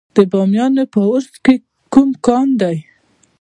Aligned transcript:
د 0.15 0.17
بامیان 0.31 0.73
په 0.93 0.99
ورس 1.09 1.27
کې 1.45 1.55
کوم 1.93 2.09
کان 2.25 2.47
دی؟ 2.61 2.77